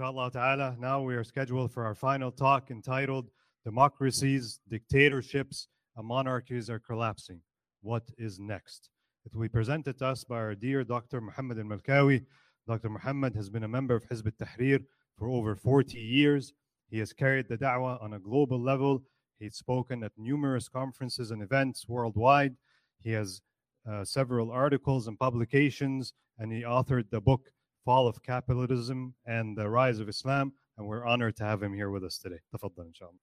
[0.00, 3.28] Inshallah ta'ala, now we are scheduled for our final talk entitled
[3.66, 7.42] Democracies, Dictatorships, and Monarchies Are Collapsing.
[7.82, 8.88] What is next?
[9.26, 11.20] It will be presented to us by our dear Dr.
[11.20, 12.24] Muhammad al Malkawi.
[12.66, 12.88] Dr.
[12.88, 14.82] Muhammad has been a member of Hizb ut Tahrir
[15.18, 16.54] for over 40 years.
[16.88, 19.02] He has carried the da'wah on a global level.
[19.38, 22.56] He's spoken at numerous conferences and events worldwide.
[23.00, 23.42] He has
[23.86, 27.50] uh, several articles and publications, and he authored the book
[27.83, 30.53] Fall of Capitalism and the Rise of Islam.
[30.77, 32.39] And we're honored to have him here with us today.
[32.53, 33.19] تفضل إن شاء الله.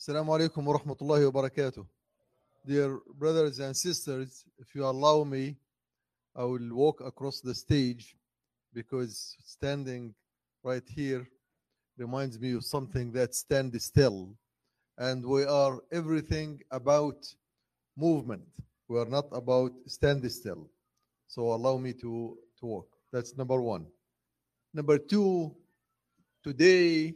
[0.00, 1.86] Assalamu alaikum wa rahmatullahi wa barakatuh.
[2.66, 5.56] Dear brothers and sisters, if you allow me,
[6.34, 8.16] I will walk across the stage
[8.72, 10.14] because standing
[10.62, 11.28] right here
[11.96, 14.36] reminds me of something that stand still.
[14.96, 17.34] And we are everything about
[17.96, 18.48] movement.
[18.87, 20.69] We are not about stand still.
[21.27, 22.87] So allow me to, to walk.
[23.11, 23.85] That's number one.
[24.73, 25.55] Number two,
[26.43, 27.13] today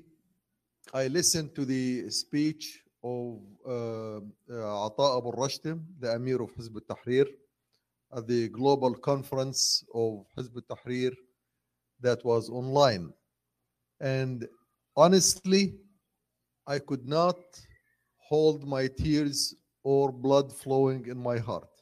[0.93, 4.17] I listened to the speech of uh,
[4.51, 7.27] uh, Ata Abu Rashta, the Amir of Hizb tahrir
[8.15, 11.13] at the global conference of Hizb tahrir
[11.99, 13.11] that was online.
[13.99, 14.47] And
[14.95, 15.75] honestly,
[16.65, 17.37] I could not
[18.17, 19.55] hold my tears
[19.87, 21.73] or blood flowing in my heart.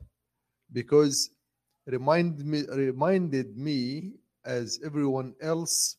[0.72, 1.32] Because
[1.88, 4.14] remind me, reminded me,
[4.46, 5.98] as everyone else,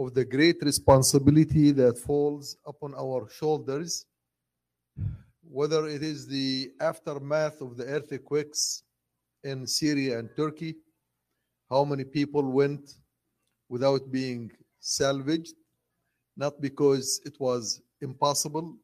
[0.00, 4.06] of the great responsibility that falls upon our shoulders,
[5.48, 8.82] whether it is the aftermath of the earthquakes
[9.44, 10.74] in Syria and Turkey,
[11.70, 12.94] how many people went
[13.68, 15.54] without being salvaged,
[16.36, 18.76] not because it was impossible,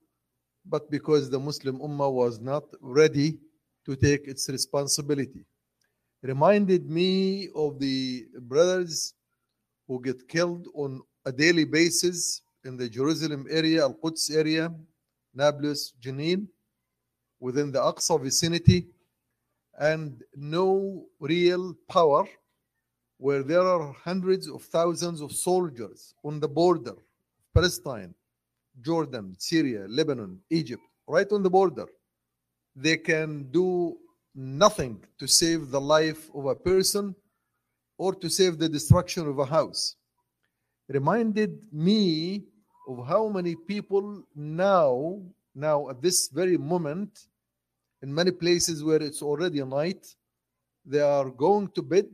[0.69, 3.39] but because the Muslim Ummah was not ready
[3.85, 5.45] to take its responsibility.
[6.23, 9.15] Reminded me of the brothers
[9.87, 14.73] who get killed on a daily basis in the Jerusalem area, Al Quds area,
[15.35, 16.49] Nablus, Jenin,
[17.39, 18.89] within the Aqsa vicinity,
[19.79, 22.27] and no real power
[23.19, 28.15] where there are hundreds of thousands of soldiers on the border, of Palestine,
[28.81, 31.87] Jordan, Syria, Lebanon, Egypt, right on the border.
[32.75, 33.97] They can do
[34.35, 37.15] nothing to save the life of a person
[37.99, 39.97] or to save the destruction of a house.
[40.89, 42.45] Reminded me
[42.89, 45.23] of how many people now,
[45.55, 47.27] now at this very moment,
[48.03, 50.07] in many places where it's already night,
[50.85, 52.07] they are going to bed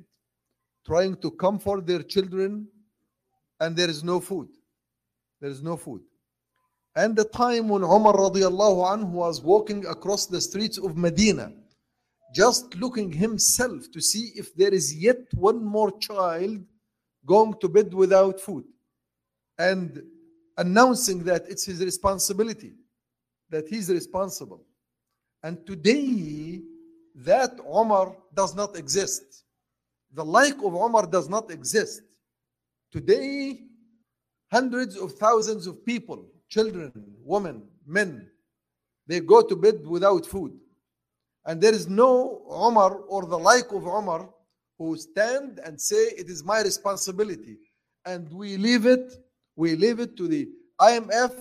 [0.85, 2.67] trying to comfort their children,
[3.61, 4.49] and there is no food.
[5.41, 6.03] There is no food.
[6.95, 11.53] And the time when Umar radiallahu anhu was walking across the streets of Medina,
[12.35, 16.61] just looking himself to see if there is yet one more child
[17.25, 18.65] going to bed without food,
[19.59, 20.03] and
[20.59, 22.75] announcing that it's his responsibility,
[23.49, 24.65] that he's responsible.
[25.43, 26.61] And today,
[27.15, 29.43] that Umar does not exist
[30.13, 32.03] the like of Omar does not exist.
[32.91, 33.61] Today,
[34.51, 36.93] hundreds of thousands of people, children,
[37.25, 38.29] women, men,
[39.07, 40.53] they go to bed without food.
[41.47, 44.29] And there is no Omar or the like of Omar
[44.79, 47.57] who stand and say, It is my responsibility.
[48.05, 49.15] And we leave it,
[49.57, 50.49] we leave it to the
[50.81, 51.35] IMF,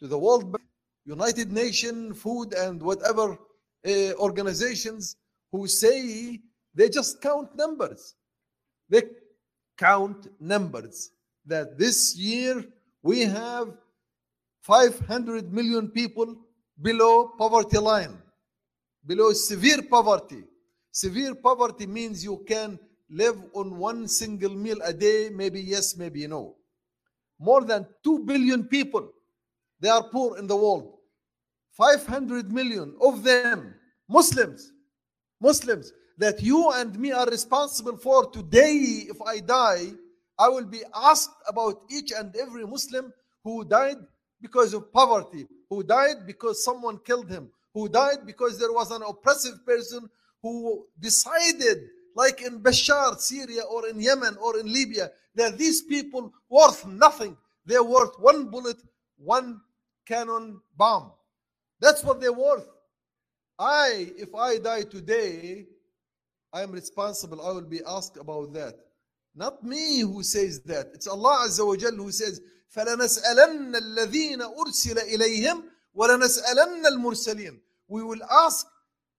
[0.00, 0.64] to the World Bank,
[1.04, 3.38] United Nations, food and whatever
[3.86, 5.16] uh, organizations
[5.52, 6.40] who say
[6.74, 8.14] they just count numbers.
[8.88, 9.02] They
[9.78, 11.12] count numbers.
[11.46, 12.64] That this year
[13.02, 13.74] we have
[14.68, 16.36] 500 million people
[16.82, 18.18] below poverty line,
[19.06, 20.44] below severe poverty.
[20.90, 22.78] Severe poverty means you can
[23.08, 26.54] live on one single meal a day, maybe yes, maybe no.
[27.40, 29.08] More than 2 billion people,
[29.80, 30.98] they are poor in the world.
[31.72, 33.74] 500 million of them,
[34.06, 34.72] Muslims,
[35.40, 39.92] Muslims that you and me are responsible for today, if I die,
[40.38, 43.14] I will be asked about each and every Muslim
[43.44, 43.96] who died
[44.40, 49.02] because of poverty, who died because someone killed him, who died because there was an
[49.02, 50.08] oppressive person
[50.42, 51.78] who decided,
[52.14, 57.36] like in Bashar, Syria, or in Yemen, or in Libya, that these people worth nothing.
[57.66, 58.78] They're worth one bullet,
[59.16, 59.60] one
[60.06, 61.12] cannon bomb.
[61.80, 62.68] That's what they're worth.
[63.58, 65.66] I, if I die today,
[66.52, 67.44] I am responsible.
[67.44, 68.74] I will be asked about that.
[69.35, 70.91] Not me who says that.
[70.93, 72.39] It's Allah Azza wa Jal who says,
[72.75, 75.63] فَلَنَسْأَلَنَّ الَّذِينَ أُرْسِلَ إِلَيْهِمْ
[75.97, 78.67] وَلَنَسْأَلَنَّ الْمُرْسَلِينَ We will ask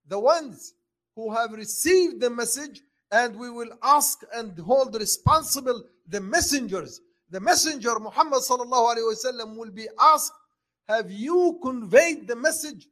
[0.08, 0.74] the ones
[1.14, 2.80] who have received the message
[3.10, 7.00] and we will ask and hold responsible the messengers.
[7.30, 10.32] The messenger Muhammad sallallahu alaihi wasallam will be asked,
[10.88, 12.88] have you conveyed the message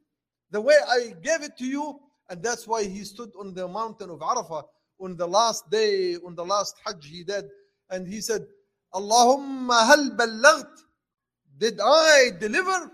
[0.51, 1.99] the way I gave it to you?
[2.29, 4.63] And that's why he stood on the mountain of Arafah
[5.00, 7.44] on the last day, on the last Hajj he did.
[7.90, 8.46] And he said,
[8.94, 10.84] Allahumma hal ballagt?
[11.56, 12.90] Did I deliver?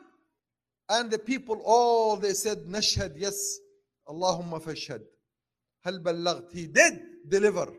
[0.88, 3.58] And the people all they said, Nashhad, yes.
[4.08, 5.02] Allahumma fashhad.
[5.84, 6.52] Hal ballagt?
[6.52, 7.72] He did deliver.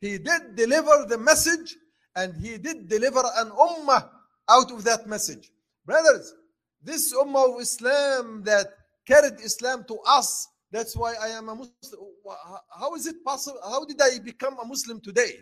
[0.00, 1.76] He did deliver the message
[2.14, 4.08] and he did deliver an ummah
[4.48, 5.50] out of that message.
[5.84, 6.34] Brothers,
[6.82, 8.66] this ummah of Islam that
[9.06, 12.00] carried Islam to us, that's why I am a Muslim.
[12.78, 13.58] How is it possible?
[13.64, 15.32] How did I become a Muslim today?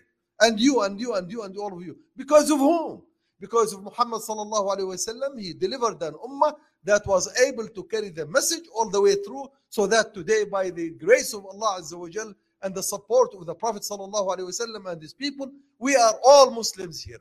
[0.41, 1.97] And you, and you, and you, and all of you.
[2.17, 3.03] Because of whom?
[3.41, 5.41] Because of Muhammad sallallahu alaihi wasallam.
[5.41, 6.55] He delivered an ummah
[6.85, 10.71] that was able to carry the message all the way through, so that today, by
[10.71, 12.33] the grace of Allah Azza wa Jal
[12.63, 16.51] and the support of the Prophet sallallahu alaihi wasallam and his people, we are all
[16.51, 17.21] Muslims here.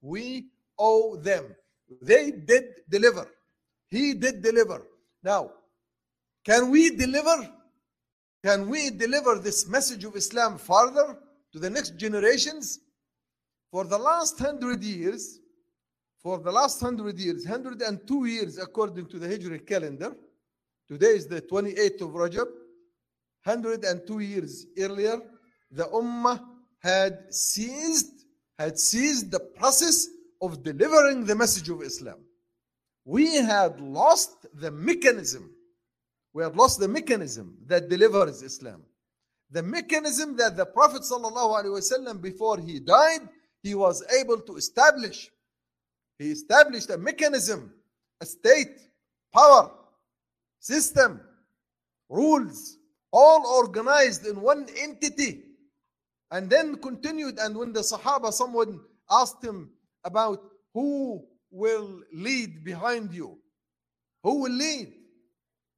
[0.00, 0.46] We
[0.78, 1.54] owe them.
[2.00, 3.28] They did deliver.
[3.88, 4.82] He did deliver.
[5.22, 5.52] Now,
[6.44, 7.50] can we deliver?
[8.44, 11.18] Can we deliver this message of Islam further
[11.52, 12.80] to the next generations?
[13.70, 15.38] For the last hundred years,
[16.22, 20.14] for the last hundred years, 102 years according to the Hijri calendar,
[20.88, 22.48] today is the 28th of Rajab,
[23.44, 25.18] 102 years earlier,
[25.70, 26.44] the Ummah
[26.80, 28.24] had seized,
[28.58, 30.06] had seized the process
[30.40, 32.18] of delivering the message of Islam.
[33.04, 35.50] We had lost the mechanism
[36.34, 38.82] we have lost the mechanism that delivers Islam.
[39.50, 43.28] The mechanism that the Prophet ﷺ, before he died,
[43.62, 45.30] he was able to establish.
[46.18, 47.74] He established a mechanism,
[48.20, 48.78] a state,
[49.34, 49.70] power,
[50.58, 51.20] system,
[52.08, 52.78] rules,
[53.12, 55.42] all organized in one entity.
[56.30, 57.38] And then continued.
[57.38, 58.80] And when the Sahaba, someone
[59.10, 59.70] asked him
[60.04, 60.42] about
[60.72, 63.38] who will lead behind you,
[64.22, 64.94] who will lead?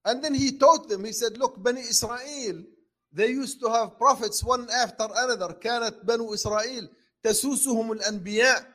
[0.06, 2.64] And then he taught them, he said, Look, Bani Israel,
[3.12, 5.54] they used to have prophets one after another.
[5.54, 6.90] كانت بنو إسرائيل
[7.24, 8.66] تسوسهم الأنبياء.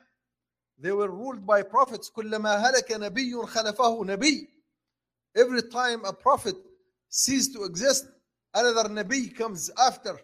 [0.79, 2.11] They were ruled by prophets.
[2.11, 4.49] كلما هلك نبي خلفه نبي.
[5.37, 6.57] Every time a prophet
[7.09, 8.07] ceased to exist,
[8.55, 10.19] another نبي comes after.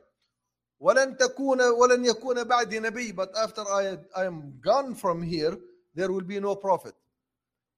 [0.81, 3.13] ولن تكون ولن يكون بعدي نبي.
[3.13, 5.57] But after I, I am gone from here,
[5.95, 6.95] there will be no prophet.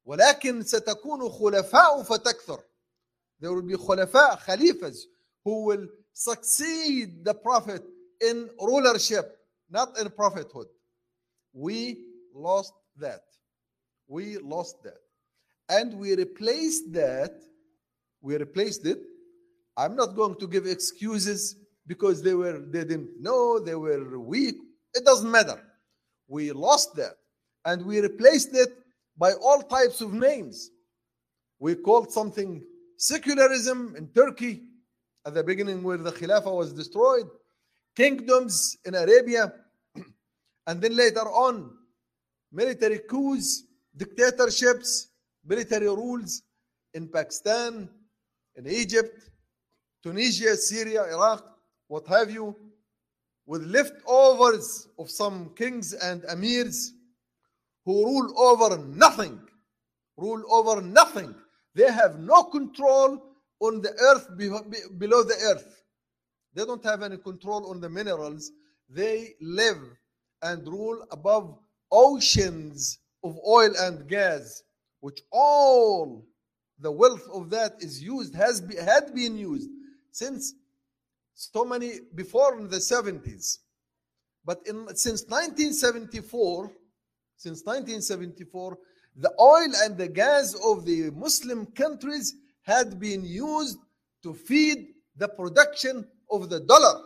[0.06, 2.62] ولكن ستكون خلفاء فتكثر.
[3.39, 4.97] there will be khulafa, khalifas,
[5.43, 7.83] who will succeed the Prophet
[8.21, 9.37] in rulership,
[9.69, 10.67] not in prophethood.
[11.53, 13.21] We lost that.
[14.07, 14.97] We lost that.
[15.69, 17.31] And we replaced that.
[18.21, 18.99] We replaced it.
[19.75, 21.55] I'm not going to give excuses
[21.85, 24.55] because they were they didn't know, they were weak.
[24.93, 25.61] It doesn't matter.
[26.27, 27.13] We lost that.
[27.65, 28.69] And we replaced it
[29.17, 30.71] by all types of names.
[31.59, 32.63] We called something
[32.97, 34.63] secularism in Turkey
[35.25, 37.29] at the beginning where the Khilafah was destroyed,
[37.95, 39.53] kingdoms in Arabia,
[40.67, 41.71] and then later on,
[42.51, 43.63] military coups,
[43.95, 45.09] dictatorships,
[45.45, 46.41] military rules
[46.93, 47.87] in Pakistan,
[48.55, 49.29] in Egypt,
[50.01, 51.45] Tunisia, Syria, Iraq,
[51.87, 52.55] what have you,
[53.45, 56.91] with leftovers of some kings and emirs
[57.85, 59.39] who rule over nothing,
[60.17, 61.33] rule over nothing
[61.77, 63.23] they have no control
[63.59, 64.27] on the earth
[64.97, 65.83] below the earth.
[66.55, 68.51] They don't have any control on the minerals.
[68.89, 69.77] They live
[70.41, 71.55] and rule above
[71.91, 74.63] oceans of oil and gas,
[75.01, 76.25] which all
[76.79, 79.69] the wealth of that is used, has be, had been used
[80.11, 80.55] since
[81.35, 83.59] so many before in the 70s.
[84.43, 86.71] But in, since 1974,
[87.35, 88.77] since 1974,
[89.17, 93.77] the oil and the gas of the Muslim countries had been used
[94.23, 97.01] to feed the production of the dollar.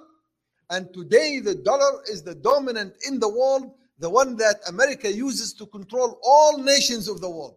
[0.69, 5.53] And today, the dollar is the dominant in the world, the one that America uses
[5.53, 7.55] to control all nations of the world.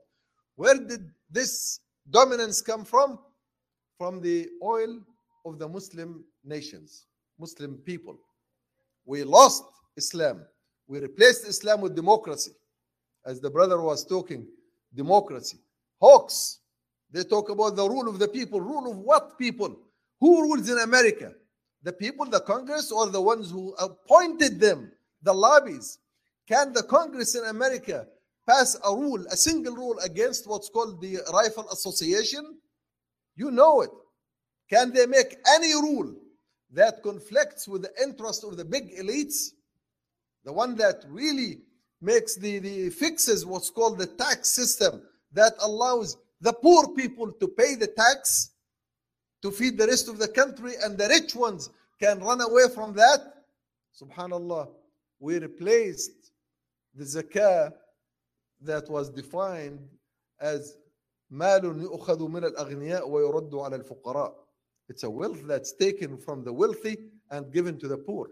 [0.56, 1.80] Where did this
[2.10, 3.18] dominance come from?
[3.98, 5.00] From the oil
[5.44, 7.06] of the Muslim nations.
[7.38, 8.18] Muslim people.
[9.04, 9.64] We lost
[9.96, 10.44] Islam.
[10.86, 12.52] We replaced Islam with democracy.
[13.26, 14.46] As the brother was talking,
[14.94, 15.58] democracy.
[16.00, 16.60] Hawks,
[17.10, 18.60] they talk about the rule of the people.
[18.60, 19.76] Rule of what people?
[20.20, 21.32] Who rules in America?
[21.82, 25.98] The people, the Congress, or the ones who appointed them, the lobbies?
[26.48, 28.06] Can the Congress in America
[28.46, 32.58] pass a rule, a single rule against what's called the Rifle Association?
[33.36, 33.90] You know it.
[34.68, 36.14] Can they make any rule
[36.72, 39.50] that conflicts with the interest of the big elites?
[40.44, 41.62] The one that really
[42.03, 45.01] makes the, the fixes what's called the tax system
[45.33, 48.51] that allows the poor people to pay the tax
[49.41, 51.69] to feed the rest of the country and the rich ones
[51.99, 53.19] can run away from that.
[54.01, 54.69] Subhanallah,
[55.19, 56.31] we replaced
[56.95, 57.73] the zakah
[58.61, 59.79] that was defined
[60.39, 60.77] as
[61.31, 64.33] مال يؤخذ من الأغنياء ويرد على الفقراء.
[64.89, 66.97] It's a wealth that's taken from the wealthy
[67.29, 68.31] and given to the poor.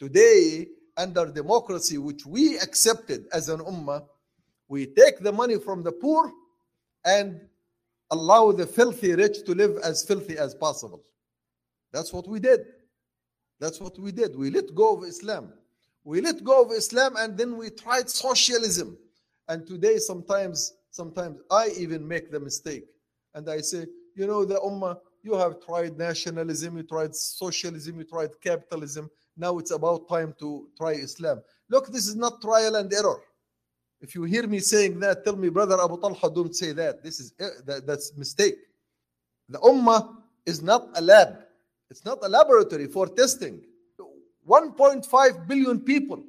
[0.00, 0.66] Today,
[0.97, 4.03] under democracy, which we accepted as an ummah,
[4.67, 6.31] we take the money from the poor
[7.05, 7.39] and
[8.11, 11.03] allow the filthy rich to live as filthy as possible.
[11.93, 12.61] That's what we did.
[13.59, 14.35] That's what we did.
[14.35, 15.53] We let go of Islam.
[16.03, 18.97] We let go of Islam and then we tried socialism.
[19.47, 22.85] And today, sometimes, sometimes I even make the mistake.
[23.33, 23.85] And I say,
[24.15, 29.09] you know, the Ummah, you have tried nationalism, you tried socialism, you tried capitalism.
[29.37, 31.41] Now it's about time to try Islam.
[31.69, 33.21] Look, this is not trial and error.
[34.01, 37.03] If you hear me saying that, tell me, brother Abu Talha, don't say that.
[37.03, 38.55] This is eh, that, that's mistake.
[39.49, 40.15] The Ummah
[40.45, 41.39] is not a lab.
[41.89, 43.61] It's not a laboratory for testing.
[44.47, 46.23] 1.5 billion people.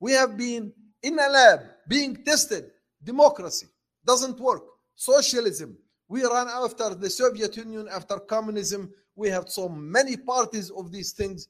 [0.00, 2.70] We have been in a lab being tested.
[3.02, 3.66] Democracy
[4.04, 4.62] doesn't work.
[4.96, 5.76] Socialism.
[6.08, 8.92] We ran after the Soviet Union, after communism.
[9.14, 11.48] We have so many parties of these things.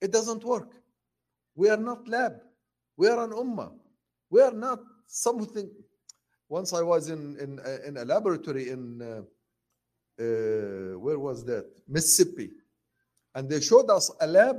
[0.00, 0.72] It doesn't work.
[1.54, 2.40] We are not lab.
[2.96, 3.72] We are an ummah.
[4.30, 5.70] We are not something.
[6.48, 9.22] Once I was in in, in a laboratory in uh,
[10.22, 12.50] uh, where was that Mississippi,
[13.34, 14.56] and they showed us a lab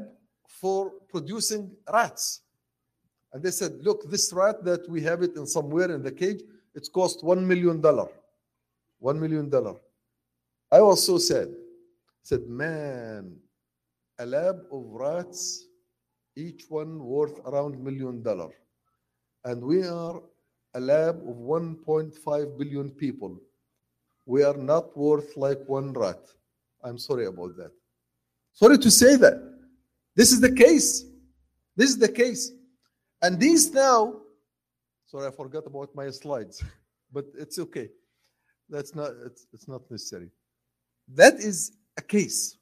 [0.47, 2.41] for producing rats.
[3.33, 6.41] And they said, look, this rat that we have it in somewhere in the cage,
[6.75, 8.07] it cost one million dollar.
[8.99, 9.75] One million dollar.
[10.71, 11.47] I was so sad.
[11.47, 13.37] I said, man,
[14.21, 15.65] a lab of rats,
[16.35, 18.51] each one worth around million dollar.
[19.45, 20.21] And we are
[20.75, 23.35] a lab of 1.5 billion people.
[24.27, 26.21] We are not worth like one rat.
[26.83, 27.71] I'm sorry about that.
[28.53, 29.37] Sorry to say that.
[30.15, 31.05] This is the case.
[31.75, 32.51] This is the case.
[33.23, 34.17] And these now,
[35.07, 36.63] sorry, I forgot about my slides,
[37.11, 37.89] but it's okay.
[38.69, 40.29] That's not it's, it's not necessary.
[41.07, 42.57] That is a case.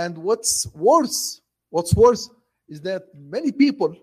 [0.00, 2.30] And what's worse, what's worse
[2.70, 3.94] is that many people,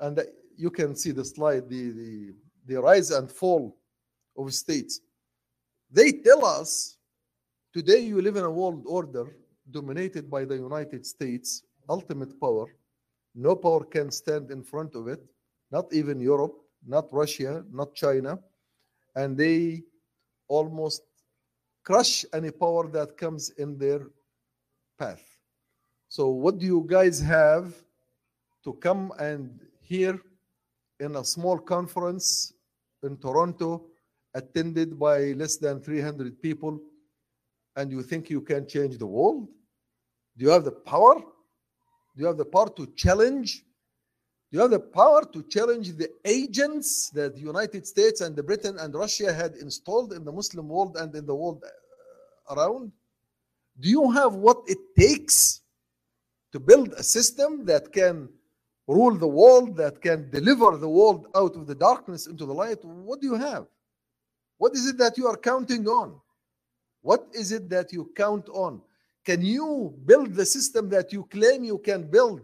[0.00, 0.20] and
[0.56, 2.34] you can see the slide, the, the,
[2.68, 3.76] the rise and fall
[4.38, 5.00] of states.
[5.90, 6.98] They tell us
[7.72, 9.26] today you live in a world order
[9.72, 12.66] dominated by the United States, ultimate power.
[13.34, 15.20] No power can stand in front of it,
[15.72, 16.54] not even Europe,
[16.86, 18.38] not Russia, not China.
[19.16, 19.82] And they
[20.46, 21.02] almost
[21.82, 24.02] crush any power that comes in their
[24.98, 25.22] path.
[26.08, 27.74] So, what do you guys have
[28.64, 30.18] to come and hear
[31.00, 32.52] in a small conference
[33.02, 33.86] in Toronto,
[34.34, 36.80] attended by less than 300 people,
[37.76, 39.48] and you think you can change the world?
[40.36, 41.16] Do you have the power?
[41.16, 43.64] Do you have the power to challenge?
[44.50, 48.42] Do you have the power to challenge the agents that the United States and the
[48.42, 51.64] Britain and Russia had installed in the Muslim world and in the world
[52.50, 52.92] around?
[53.78, 55.60] Do you have what it takes
[56.52, 58.28] to build a system that can
[58.86, 62.84] rule the world, that can deliver the world out of the darkness into the light?
[62.84, 63.66] What do you have?
[64.58, 66.20] What is it that you are counting on?
[67.02, 68.80] What is it that you count on?
[69.24, 72.42] Can you build the system that you claim you can build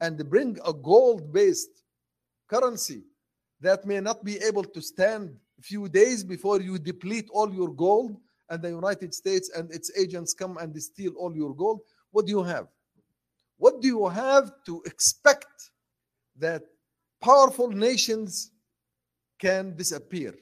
[0.00, 1.82] and bring a gold based
[2.48, 3.04] currency
[3.60, 7.72] that may not be able to stand a few days before you deplete all your
[7.72, 8.16] gold
[8.52, 11.80] and the United States and its agents come and steal all your gold?
[12.10, 12.66] What do you have?
[13.56, 15.70] What do you have to expect
[16.38, 16.62] that
[17.22, 18.50] powerful nations
[19.38, 20.34] can disappear?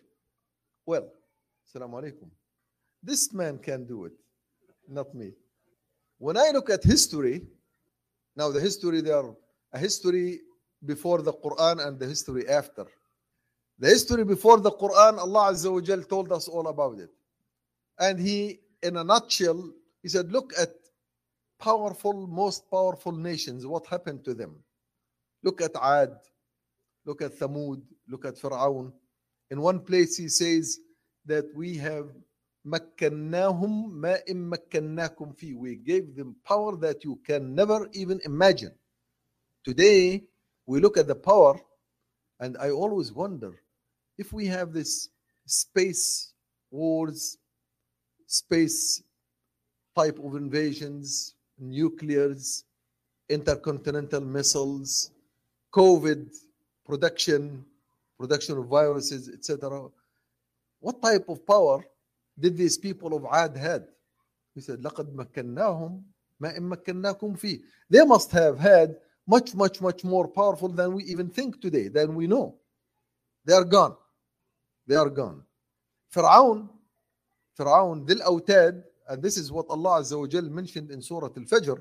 [0.86, 1.08] Well,
[1.64, 2.30] Assalamu alaikum.
[3.00, 4.12] This man can do it,
[4.88, 5.30] not me.
[6.18, 7.42] When I look at history,
[8.34, 9.36] now the history, there are
[9.72, 10.40] a history
[10.84, 12.86] before the Quran and the history after.
[13.78, 17.10] The history before the Quran, Allah Azza wa told us all about it.
[17.99, 20.69] And He, in a nutshell, He said, Look at
[21.59, 24.55] powerful, most powerful nations, what happened to them?
[25.43, 26.15] Look at Ad,
[27.05, 28.91] look at Thamud, look at Fir'aun.
[29.51, 30.79] In one place, he says
[31.25, 32.09] that we have
[32.65, 35.55] مكناهم ما إن مكناكم فيه.
[35.55, 38.73] We gave them power that you can never even imagine.
[39.63, 40.23] Today,
[40.65, 41.59] we look at the power,
[42.39, 43.53] and I always wonder
[44.17, 45.09] if we have this
[45.45, 46.33] space
[46.71, 47.37] wars,
[48.29, 49.03] space
[49.95, 52.63] type of invasions, nuclears,
[53.29, 55.11] intercontinental missiles,
[55.73, 56.33] COVID
[56.85, 57.65] production,
[58.19, 59.87] production of viruses, etc.
[60.79, 61.83] What type of power
[62.39, 63.87] did these people of Ad had?
[64.53, 66.03] He said, لقد مكناهم
[66.39, 67.61] ما إن مكناكم فيه.
[67.89, 68.95] They must have had
[69.27, 72.55] much, much, much more powerful than we even think today, than we know.
[73.45, 73.95] They are gone.
[74.87, 75.43] They are gone.
[76.09, 76.67] فرعون
[77.59, 81.77] فرعون ذي الأوتاد and this is what Allah Azza wa Jal mentioned in Surah Al-Fajr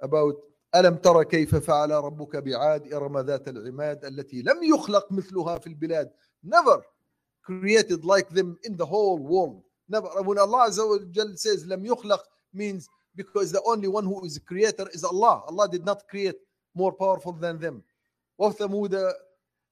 [0.00, 0.36] about
[0.74, 6.10] ألم تر كيف فعل ربك بعاد إرم ذات العماد التي لم يخلق مثلها في البلاد
[6.44, 6.82] never
[7.42, 11.86] created like them in the whole world never when Allah Azza wa Jal says لم
[11.86, 12.20] يخلق
[12.52, 16.36] means because the only one who is creator is Allah Allah did not create
[16.74, 17.82] more powerful than them
[18.38, 19.12] وثمود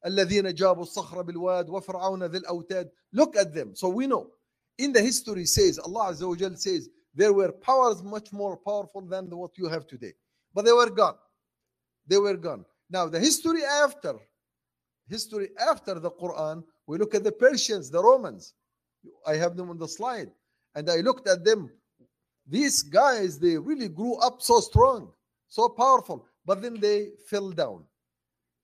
[0.07, 4.31] الذين جابوا الصخر بالواد وفرعون ذي الأوتاد look at them so we know
[4.80, 9.02] in the history says Allah Azza wa Jal says there were powers much more powerful
[9.02, 10.14] than what you have today.
[10.54, 11.16] But they were gone.
[12.08, 12.66] They were gone.
[12.90, 14.16] Now the history after
[15.08, 18.54] history after the Quran we look at the Persians the Romans.
[19.28, 20.32] I have them on the slide.
[20.76, 21.72] And I looked at them.
[22.48, 25.12] These guys they really grew up so strong
[25.50, 26.26] so powerful.
[26.46, 27.84] But then they fell down.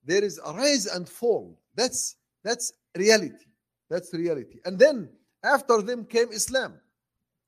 [0.06, 1.60] There is a rise and fall.
[1.76, 3.46] That's that's reality.
[3.90, 4.60] That's reality.
[4.66, 5.10] And then
[5.46, 6.74] after them came islam.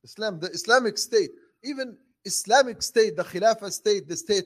[0.04, 1.32] Islam the islamic state.
[1.64, 4.46] Even islamic state the khilafah state the state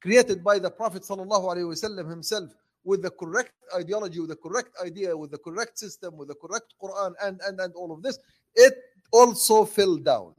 [0.00, 2.50] created by the prophet wasallam himself
[2.84, 6.74] with the correct ideology with the correct idea with the correct system with the correct
[6.80, 8.18] quran and and and all of this
[8.54, 8.74] it
[9.12, 10.34] also fell down.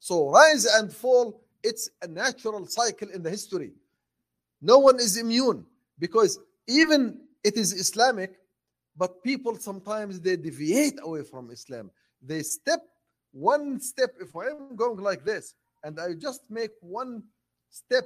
[0.00, 3.72] So rise and fall it's a natural cycle in the history.
[4.60, 5.64] No one is immune
[5.98, 8.34] because even it is Islamic,
[8.98, 11.90] but people sometimes they deviate away from Islam.
[12.20, 12.80] They step
[13.32, 14.10] one step.
[14.20, 17.22] If I am going like this and I just make one
[17.70, 18.04] step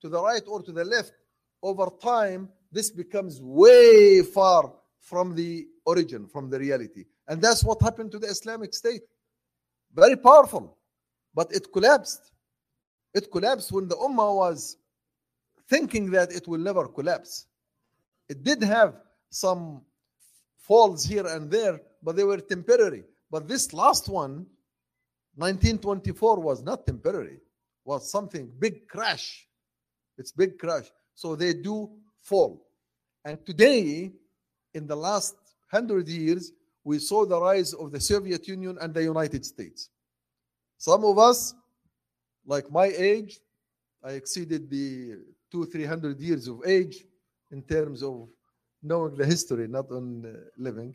[0.00, 1.12] to the right or to the left,
[1.62, 7.04] over time, this becomes way far from the origin, from the reality.
[7.28, 9.02] And that's what happened to the Islamic State.
[9.94, 10.76] Very powerful,
[11.34, 12.32] but it collapsed.
[13.14, 14.76] It collapsed when the Ummah was
[15.68, 17.46] thinking that it will never collapse.
[18.28, 18.96] It did have
[19.30, 19.82] some
[20.62, 23.04] falls here and there, but they were temporary.
[23.30, 24.46] But this last one,
[25.36, 27.38] 1924, was not temporary,
[27.84, 29.46] was something big crash.
[30.18, 30.86] It's big crash.
[31.14, 31.90] So they do
[32.22, 32.66] fall.
[33.24, 34.12] And today,
[34.74, 35.36] in the last
[35.70, 36.52] hundred years,
[36.84, 39.88] we saw the rise of the Soviet Union and the United States.
[40.78, 41.54] Some of us,
[42.44, 43.38] like my age,
[44.02, 45.18] I exceeded the
[45.50, 47.04] two, three hundred years of age
[47.52, 48.28] in terms of
[48.82, 50.94] knowing the history, not on uh, living.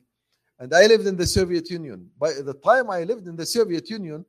[0.60, 2.10] And I lived in the Soviet Union.
[2.17, 4.26] By the time I lived in the Soviet Union,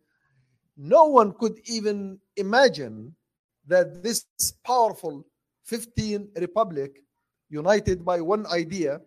[0.76, 3.14] no one could even imagine
[3.66, 4.26] that this
[4.64, 5.24] powerful
[5.64, 7.02] 15 republic,
[7.50, 9.00] united by one idea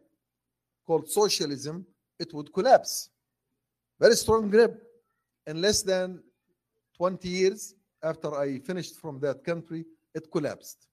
[0.86, 1.86] called socialism,
[2.20, 3.10] it would collapse.
[4.00, 4.82] Very strong grip.
[5.48, 6.22] In less than
[6.98, 10.88] 20 years after I finished from that country, it collapsed.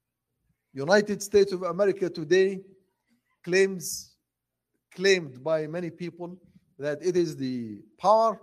[0.72, 2.60] United States of America today
[3.44, 4.14] claims
[4.94, 6.36] claimed by many people
[6.78, 8.40] that it is the power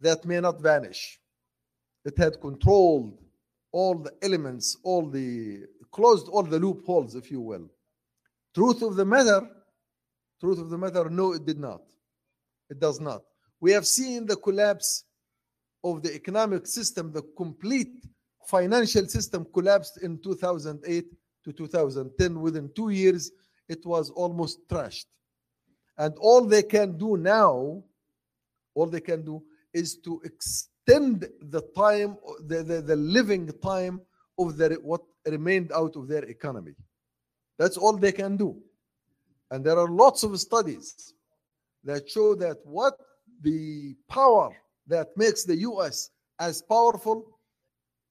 [0.00, 1.18] that may not vanish.
[2.04, 3.18] It had controlled
[3.72, 7.68] all the elements, all the closed all the loopholes, if you will.
[8.54, 9.40] Truth of the matter,
[10.40, 11.82] truth of the matter, no, it did not.
[12.70, 13.22] It does not.
[13.60, 15.04] We have seen the collapse
[15.84, 18.04] of the economic system, the complete
[18.46, 21.06] financial system collapsed in 2008
[21.44, 22.40] to 2010.
[22.40, 23.30] Within two years,
[23.68, 25.06] it was almost trashed.
[25.96, 27.82] And all they can do now,
[28.74, 34.00] all they can do is to extend the time, the, the, the living time
[34.38, 36.74] of their, what remained out of their economy.
[37.58, 38.56] That's all they can do.
[39.50, 41.14] And there are lots of studies
[41.84, 42.94] that show that what
[43.42, 47.38] the power that makes the US as powerful,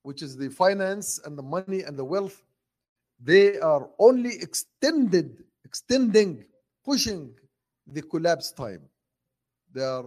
[0.03, 2.43] which is the finance and the money and the wealth,
[3.19, 6.31] they are only extended, extending,
[6.89, 7.21] pushing
[7.95, 8.81] the collapse time.
[9.73, 10.05] They are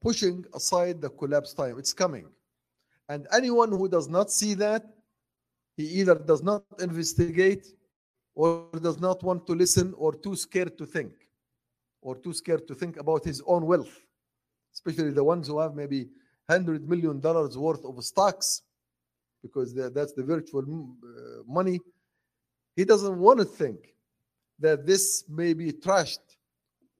[0.00, 1.78] pushing aside the collapse time.
[1.78, 2.26] It's coming.
[3.08, 4.82] And anyone who does not see that,
[5.76, 7.64] he either does not investigate
[8.34, 11.12] or does not want to listen or too scared to think
[12.00, 13.94] or too scared to think about his own wealth
[14.72, 16.00] especially the ones who have maybe
[16.46, 18.62] 100 million dollars worth of stocks
[19.42, 21.80] because that's the virtual uh, money
[22.76, 23.78] he doesn't want to think
[24.58, 26.36] that this may be trashed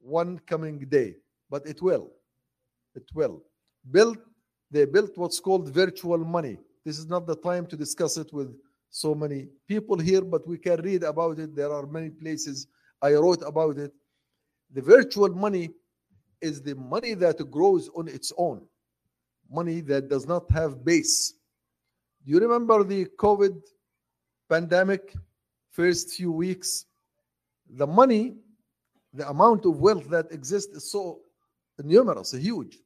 [0.01, 1.17] one coming day
[1.51, 2.11] but it will.
[2.95, 3.43] It will.
[3.91, 4.19] Built
[4.71, 6.59] they built what's called virtual money.
[6.85, 8.55] This is not the time to discuss it with
[8.91, 11.55] so many people here but we can read about it.
[11.55, 12.67] There are many places
[13.01, 13.93] i wrote about it.
[14.75, 15.71] The virtual money
[16.41, 18.63] is the money that grows on its own
[19.51, 21.35] money that does not have base.
[22.25, 23.61] Do you remember the covid
[24.49, 25.15] pandemic
[25.71, 26.87] first few weeks
[27.71, 28.37] the money
[29.13, 31.21] the amount of wealth that exists is so
[31.83, 32.79] numerous huge.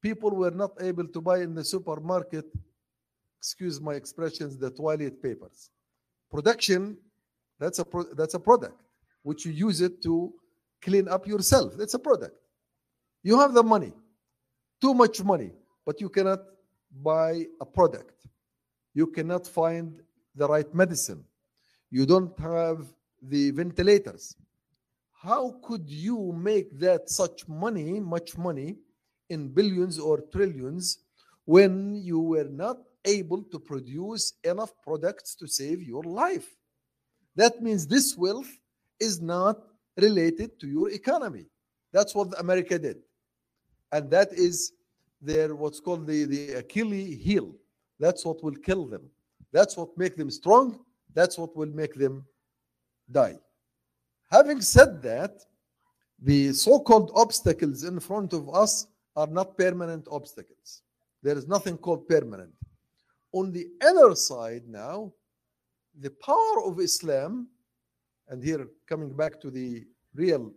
[0.00, 2.44] People were not able to buy in the supermarket
[3.38, 5.70] excuse my expressions the toilet papers.
[6.30, 6.96] Production
[7.58, 8.80] that's a pro- that's a product
[9.22, 10.32] which you use it to
[10.80, 11.74] clean up yourself.
[11.76, 12.36] That's a product.
[13.22, 13.92] You have the money
[14.80, 15.52] too much money
[15.84, 16.40] but you cannot
[17.02, 18.26] buy a product.
[18.94, 20.00] You cannot find
[20.34, 21.24] the right medicine.
[21.90, 22.86] You don't have
[23.22, 24.36] the ventilators.
[25.12, 28.76] How could you make that such money much money
[29.30, 30.98] in billions or trillions
[31.44, 36.48] when you were not able to produce enough products to save your life?
[37.34, 38.50] That means this wealth
[39.00, 39.58] is not
[39.96, 41.46] related to your economy.
[41.92, 42.98] That's what america did.
[43.92, 44.72] And that is
[45.20, 47.54] their what's called the, the achilles heel.
[47.98, 49.02] That's what will kill them.
[49.52, 50.80] That's what make them strong.
[51.14, 52.24] That's what will make them
[53.10, 53.38] die.
[54.30, 55.40] Having said that
[56.20, 60.82] the so-called obstacles in front of us are not permanent obstacles.
[61.22, 62.52] There is nothing called permanent.
[63.32, 65.12] On the other side now
[66.00, 67.48] the power of islam
[68.28, 70.52] and here coming back to the real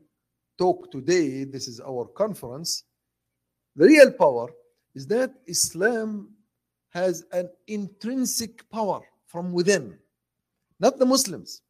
[0.58, 2.84] talk today this is our conference
[3.76, 4.50] the real power
[4.94, 6.30] is that islam
[6.90, 9.98] has an intrinsic power from within
[10.80, 11.62] not the muslims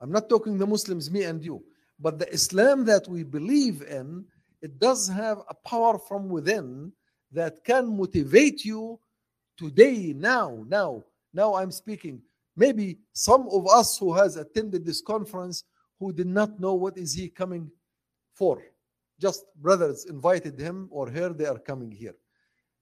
[0.00, 1.62] i'm not talking the muslims me and you
[1.98, 4.24] but the islam that we believe in
[4.62, 6.92] it does have a power from within
[7.32, 8.98] that can motivate you
[9.56, 11.02] today now now.
[11.32, 12.22] Now i'm speaking.
[12.56, 15.64] Maybe some of us who has attended this conference
[15.98, 17.70] who did not know what is he coming
[18.34, 18.62] for.
[19.20, 22.14] Just brothers invited him or her they are coming here.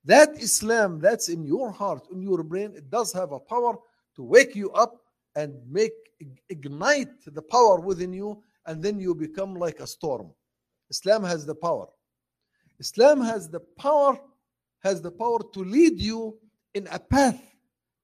[0.05, 3.77] That islam that's in your heart in your brain it does have a power
[4.17, 5.01] to wake you up
[5.39, 5.93] and make
[6.49, 10.29] ignite the power within you and then you become like a storm.
[10.91, 11.87] Islam has the power.
[12.81, 14.19] Islam has the power
[14.87, 16.21] has the power to lead you
[16.75, 17.41] in a path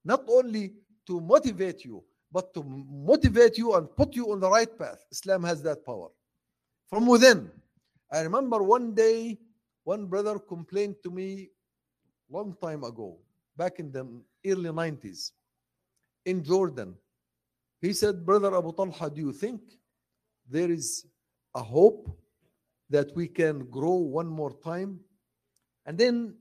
[0.03, 0.73] not only
[1.07, 2.63] to motivate you but to
[3.11, 4.99] motivate you and put you on the right path.
[5.11, 6.09] Islam has that power.
[6.89, 7.49] From within.
[8.11, 9.37] I remember one day
[9.83, 11.49] one brother complained to me
[12.29, 13.17] long time ago
[13.57, 14.03] back in the
[14.51, 15.31] early 90s
[16.25, 16.95] in jordan
[17.85, 19.61] he said brother abu talha do you think
[20.55, 21.05] there is
[21.55, 22.03] a hope
[22.89, 24.99] that we can grow one more time?
[25.85, 26.35] And then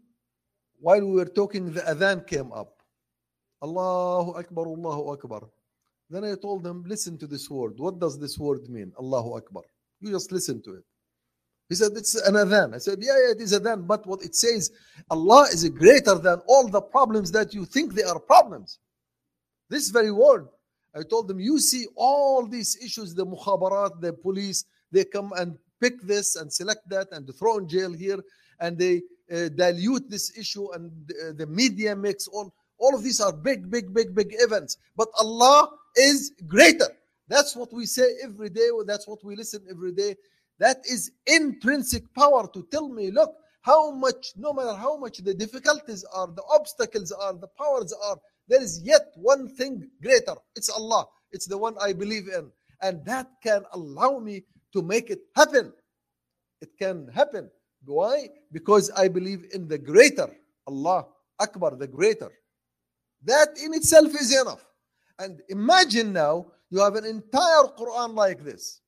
[0.80, 2.83] while we were talking the adhan came up.
[3.62, 5.42] Allahu akbar allahu akbar.
[6.11, 7.74] Then i told him listen to this word.
[7.78, 9.62] What does this word mean allahu akbar?
[10.00, 10.85] You just listen to it.
[11.70, 12.74] He said it's an adhan.
[12.74, 14.70] I said yeah, yeah it is adhan but what it says
[15.11, 18.78] allah is greater than all the problems that you think they are problems.
[19.70, 20.48] This very word
[20.96, 25.59] i told them you see all these issues the mukhabarat the police they come and
[25.80, 28.18] pick this and select that and throw in jail here
[28.61, 29.02] and they
[29.33, 33.70] uh, dilute this issue and uh, the media makes all all of these are big
[33.70, 34.78] big big big events.
[34.96, 36.88] But allah is greater.
[37.28, 40.16] That's what we say every day that's what we listen every day.
[40.59, 45.35] That is intrinsic power to tell me look how much no matter how much the
[45.35, 50.35] difficulties are the obstacles are the powers are there is yet one thing greater.
[50.54, 51.07] It's allah.
[51.33, 52.50] It's the one i believe in.
[52.83, 55.72] And that can allow me to make it happen.
[56.61, 57.50] It can happen.
[57.85, 58.28] Why?
[58.52, 60.28] Because i believe in the greater.
[60.66, 61.07] Allah
[61.40, 62.30] akbar the greater.
[63.24, 64.64] That in itself is enough.
[65.18, 68.80] And imagine now you have an entire quran like this.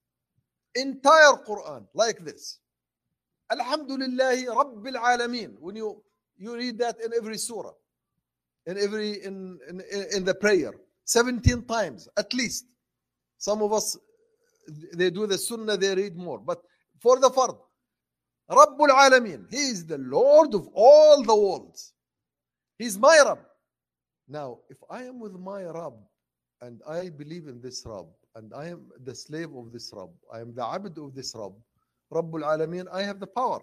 [0.74, 2.58] Entire quran like this.
[3.50, 5.54] Alhamdulillah rabbil alameen.
[5.58, 6.02] When you
[6.36, 7.72] you read that in every surah
[8.66, 9.82] in every in, in
[10.14, 10.72] in the prayer.
[11.04, 12.66] 17 times at least.
[13.38, 13.96] Some of us
[14.94, 16.38] they do the sunnah they read more.
[16.38, 16.62] But
[17.00, 17.56] for the fard
[18.50, 21.92] rabbul alameen he is the lord of all the worlds.
[22.78, 23.38] He's my rabb.
[24.28, 25.94] Now, if I am with my Rab
[26.60, 30.40] and I believe in this Rab and I am the slave of this Rab, I
[30.40, 31.52] am the abd of this Rab,
[32.12, 33.60] Rabbul Alameen, I have the power.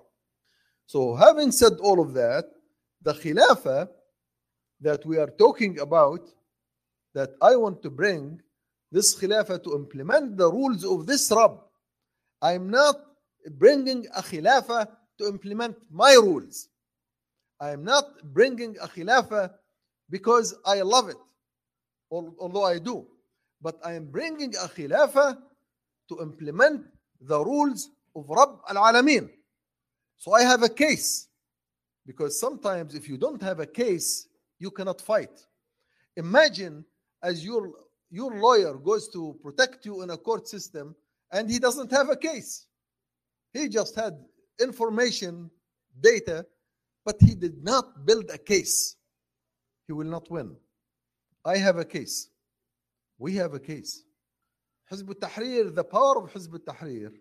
[0.86, 2.46] So, having said all of that,
[3.02, 3.90] the Khilafah
[4.84, 6.20] that we are talking about,
[7.16, 8.42] that I want to bring
[8.92, 11.58] this Khilafah to implement the rules of this Rab.
[12.42, 12.98] I'm not
[13.58, 14.88] bringing a Khilafah
[15.20, 16.68] to implement my rules.
[17.60, 19.52] I am not bringing a Khilafah
[20.10, 21.18] because I love it,
[22.12, 23.08] although I do.
[23.62, 25.38] But I am bringing a Khilafah
[26.10, 26.86] to implement
[27.22, 29.30] the rules of Rabb al Alameen.
[30.18, 31.30] So I have a case.
[32.06, 34.28] Because sometimes if you don't have a case,
[34.64, 35.36] you cannot fight.
[36.16, 36.86] Imagine
[37.22, 37.64] as your
[38.10, 40.96] your lawyer goes to protect you in a court system
[41.32, 42.68] and he doesn't have a case.
[43.52, 44.14] He just had
[44.62, 45.50] information,
[46.00, 46.46] data,
[47.04, 48.96] but he did not build a case.
[49.88, 50.56] He will not win.
[51.44, 52.30] I have a case.
[53.18, 54.04] We have a case.
[54.90, 57.12] Hizb al-Tahrir, the power of Hizb al-Tahrir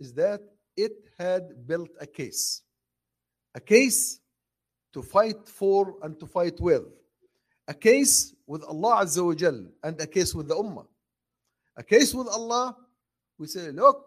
[0.00, 0.40] is that
[0.76, 2.62] it had built a case.
[3.54, 4.19] A case
[4.92, 6.84] to fight for and to fight with.
[7.68, 10.86] A case with Allah Azza wa Jal and a case with the Ummah.
[11.76, 12.76] A case with Allah,
[13.38, 14.04] we say, look,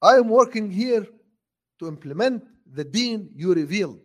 [0.00, 1.06] I am working here
[1.80, 4.00] to implement the deen you revealed.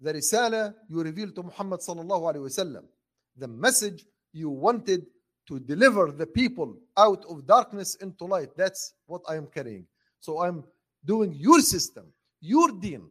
[0.00, 2.84] The risala you revealed to Muhammad sallallahu alaihi wasallam.
[3.36, 5.06] The message you wanted
[5.48, 8.56] to deliver the people out of darkness into light.
[8.56, 9.86] That's what I am carrying.
[10.20, 10.64] So I'm
[11.04, 12.06] doing your system,
[12.40, 13.08] your deen.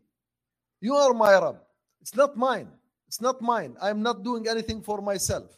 [0.80, 1.60] You are my Rabb.
[2.02, 2.70] It's not mine.
[3.08, 3.76] It's not mine.
[3.82, 5.52] I'm not doing anything for myself.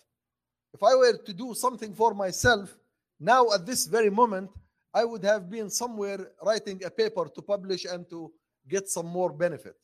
[0.74, 2.76] If I were to do something for myself,
[3.20, 4.50] now at this very moment,
[4.94, 8.32] I would have been somewhere writing a paper to publish and to
[8.68, 9.76] get some more benefit.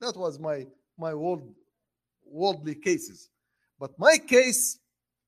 [0.00, 0.66] That was my
[0.98, 1.54] my world,
[2.24, 3.30] worldly cases.
[3.78, 4.78] But my case,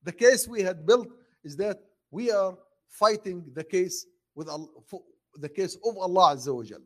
[0.02, 1.08] the case we had built
[1.42, 2.56] is that we are
[2.88, 4.48] fighting the case with
[5.36, 6.78] the case of Allah Azza wa.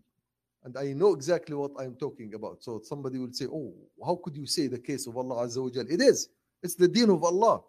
[0.66, 2.60] And I know exactly what I'm talking about.
[2.60, 3.72] So somebody will say, Oh,
[4.04, 5.86] how could you say the case of Allah Azza wa Jal?
[5.88, 6.28] It is.
[6.60, 7.60] It's the deen of Allah.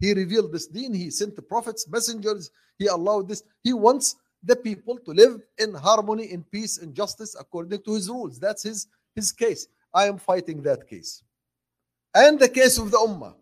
[0.00, 0.94] He revealed this deen.
[0.94, 2.50] He sent the prophets, messengers.
[2.78, 3.42] He allowed this.
[3.62, 8.08] He wants the people to live in harmony, in peace, in justice according to his
[8.08, 8.38] rules.
[8.38, 9.68] That's his, his case.
[9.92, 11.22] I am fighting that case.
[12.14, 13.34] And the case of the Ummah.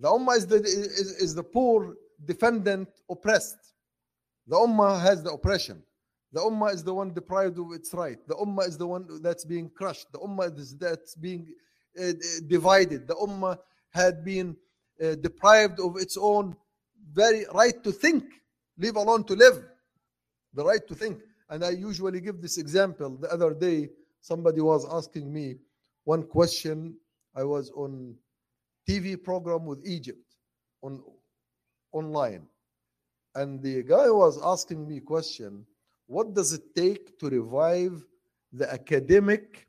[0.00, 3.74] The Ummah is the, is, is the poor, defendant, oppressed.
[4.46, 5.82] The Ummah has the oppression.
[6.32, 8.18] The Ummah is the one deprived of its right.
[8.26, 10.10] The Ummah is the one that's being crushed.
[10.12, 11.46] The Ummah is that's being
[12.00, 12.12] uh,
[12.46, 13.06] divided.
[13.06, 13.58] The Ummah
[13.90, 14.56] had been
[15.02, 16.56] uh, deprived of its own
[17.12, 18.24] very right to think,
[18.78, 19.62] leave alone to live.
[20.54, 21.18] The right to think.
[21.50, 23.16] And I usually give this example.
[23.16, 23.90] The other day,
[24.22, 25.56] somebody was asking me
[26.04, 26.96] one question.
[27.36, 28.14] I was on
[28.88, 30.24] TV program with Egypt
[30.82, 31.02] on
[31.92, 32.46] online.
[33.34, 35.66] And the guy was asking me question,
[36.12, 38.04] what does it take to revive
[38.52, 39.66] the academic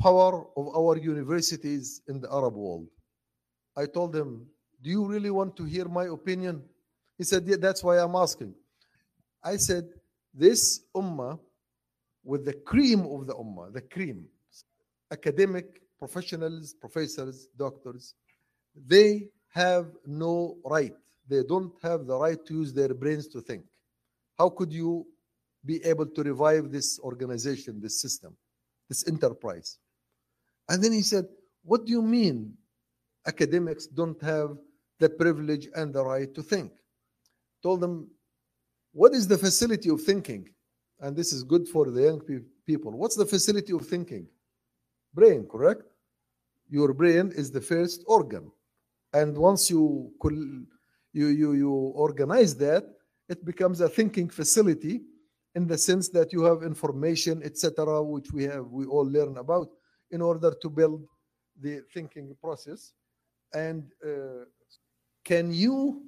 [0.00, 2.88] power of our universities in the Arab world?
[3.76, 4.46] I told him,
[4.82, 6.62] do you really want to hear my opinion?
[7.18, 8.54] He said, yeah, that's why I'm asking.
[9.44, 9.84] I said,
[10.32, 11.38] this ummah
[12.24, 14.24] with the cream of the ummah, the cream,
[15.12, 18.14] academic professionals, professors, doctors,
[18.86, 20.94] they have no right.
[21.28, 23.64] They don't have the right to use their brains to think.
[24.38, 25.06] How could you
[25.66, 28.36] be able to revive this organization, this system,
[28.88, 29.78] this enterprise?
[30.68, 31.26] And then he said,
[31.62, 32.54] What do you mean
[33.26, 34.56] academics don't have
[34.98, 36.72] the privilege and the right to think?
[37.62, 38.08] Told them,
[38.92, 40.48] What is the facility of thinking?
[41.00, 42.92] And this is good for the young pe- people.
[42.92, 44.26] What's the facility of thinking?
[45.12, 45.82] Brain, correct?
[46.70, 48.50] Your brain is the first organ.
[49.12, 50.12] And once you,
[51.12, 52.84] you, you, you organize that,
[53.28, 55.02] it becomes a thinking facility
[55.56, 59.70] in the sense that you have information, etc., which we have we all learn about
[60.10, 61.02] in order to build
[61.58, 62.92] the thinking process.
[63.54, 64.44] And uh,
[65.24, 66.02] can you,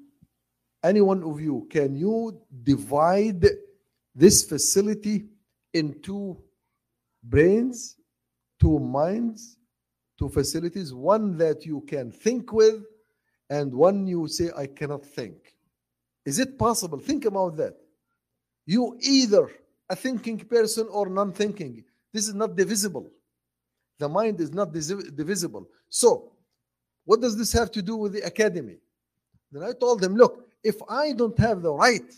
[0.85, 3.47] any one of you, can you divide
[4.15, 5.25] this facility
[5.73, 6.37] into
[7.23, 7.97] brains,
[8.61, 9.57] two minds,
[10.19, 12.85] two facilities, one that you can think with,
[13.49, 15.55] and one you say, I cannot think.
[16.27, 16.99] Is it possible?
[16.99, 17.77] Think about that.
[18.69, 19.51] You either
[19.89, 21.83] a thinking person or non thinking.
[22.13, 23.11] This is not divisible.
[23.99, 25.67] The mind is not divisible.
[25.89, 26.33] So,
[27.07, 28.77] what does this have to do with the academy?
[29.51, 32.13] Then I told them, look, if I don't have the right,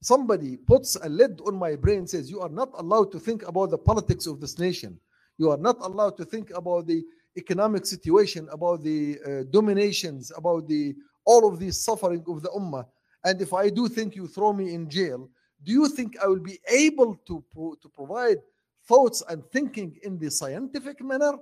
[0.00, 3.70] somebody puts a lid on my brain, says, you are not allowed to think about
[3.72, 5.00] the politics of this nation.
[5.38, 7.02] You are not allowed to think about the
[7.36, 12.86] economic situation, about the uh, dominations, about the all of the suffering of the ummah,
[13.24, 15.28] and if I do think you throw me in jail,
[15.64, 18.38] do you think I will be able to pro- to provide
[18.86, 21.32] thoughts and thinking in the scientific manner?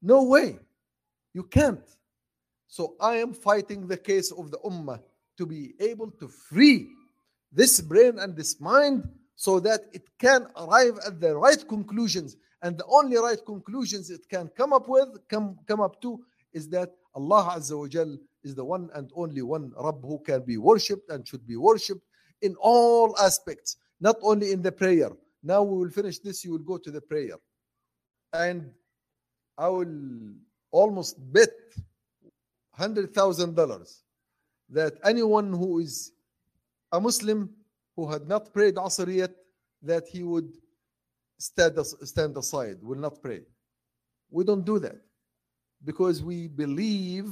[0.00, 0.58] No way.
[1.34, 1.84] You can't.
[2.66, 5.00] So I am fighting the case of the ummah
[5.36, 6.88] to be able to free
[7.52, 12.36] this brain and this mind so that it can arrive at the right conclusions.
[12.62, 16.20] And the only right conclusions it can come up with, come, come up to,
[16.52, 20.42] is that Allah Azza wa Jal is the one and only one Rabb who can
[20.42, 22.06] be worshipped and should be worshipped
[22.42, 25.10] in all aspects, not only in the prayer.
[25.42, 27.36] Now we will finish this, you will go to the prayer.
[28.32, 28.70] And
[29.58, 30.34] I will
[30.70, 31.50] almost bet
[32.78, 34.02] $100,000
[34.70, 36.12] that anyone who is
[36.92, 37.50] a Muslim
[37.96, 39.32] who had not prayed Asr yet,
[39.82, 40.52] that he would
[41.38, 43.42] stand, stand aside, will not pray.
[44.30, 44.96] We don't do that
[45.84, 47.28] because we believe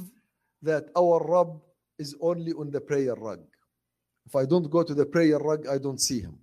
[0.61, 1.59] that our Rabb
[1.97, 3.41] is only on the prayer rug.
[4.26, 6.38] If I don't go to the prayer rug, I don't see him.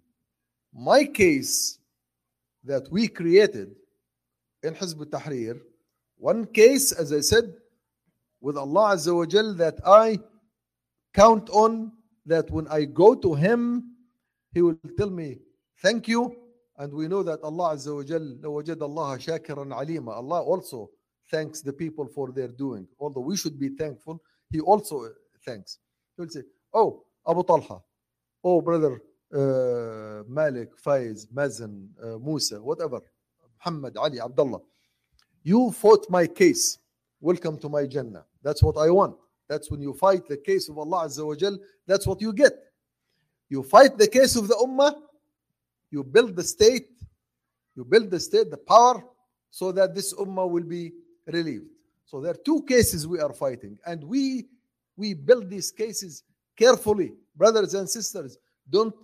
[0.74, 1.80] My case
[2.64, 3.76] that we created
[4.64, 5.60] in Hizb tahrir
[6.24, 7.54] one case, as I said,
[8.40, 10.20] with Allah Azza wa Jal, that I
[11.14, 11.92] count on
[12.26, 13.96] that when I go to Him,
[14.54, 15.40] He will tell me,
[15.82, 16.34] Thank you.
[16.78, 20.16] And we know that Allah Azza wa Jal, وَجَدَ اللَّهَ شَاكِرًا عَلِيمًا.
[20.16, 20.90] Allah also
[21.30, 22.88] thanks the people for their doing.
[23.00, 25.10] Although we should be thankful, He also
[25.46, 25.80] thanks.
[26.16, 27.83] He will say, Oh, Abu Talha,
[28.43, 29.03] oh, brother
[29.35, 33.01] uh, Malik, Faiz, Mazen, uh, Musa, whatever,
[33.59, 34.61] Muhammad, Ali, Abdullah,
[35.43, 36.79] you fought my case.
[37.21, 38.25] Welcome to my Jannah.
[38.43, 39.15] That's what I want.
[39.47, 42.53] That's when you fight the case of Allah Azza wa Jal, that's what you get.
[43.51, 44.95] You fight the case of the Ummah,
[45.91, 46.89] you build the state,
[47.77, 49.05] you build the state, the power,
[49.51, 50.93] so that this Ummah will be
[51.27, 51.67] relieved.
[52.07, 54.47] So there are two cases we are fighting, and we
[54.97, 56.25] we build these cases
[56.58, 58.38] carefully, brothers and sisters.
[58.70, 58.96] Don't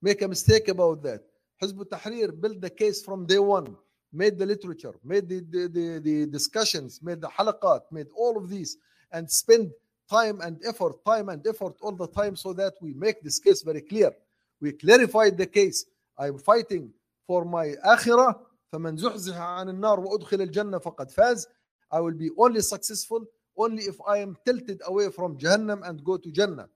[0.00, 1.20] make a mistake about that.
[1.62, 3.76] Hizb Tahrir built the case from day one,
[4.12, 8.48] made the literature, made the, the, the, the discussions, made the halaqat, made all of
[8.48, 8.76] these,
[9.12, 9.70] and spend
[10.10, 13.62] time and effort, time and effort all the time so that we make this case
[13.62, 14.12] very clear.
[14.60, 15.86] We clarified the case.
[16.18, 16.90] I'm fighting
[17.26, 18.36] for my akhirah.
[18.72, 21.46] فمن زحزح عن النار وأدخل الجنة فقد فاز.
[21.90, 26.16] I will be only successful only if I am tilted away from Jahannam and go
[26.16, 26.68] to Jannah.